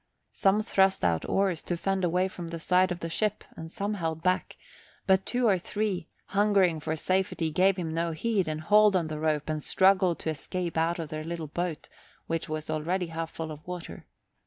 [0.33, 3.93] Some thrust out oars to fend away from the side of the ship and some
[3.93, 4.57] held back;
[5.05, 9.19] but two or three, hungering for safety, gave him no heed and hauled on the
[9.19, 11.87] rope and struggled to escape out of their little boat,
[12.25, 14.07] which was already half full of water.